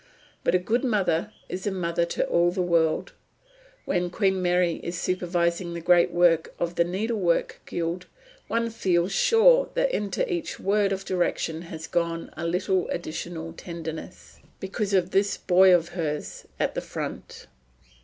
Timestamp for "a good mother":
0.55-1.31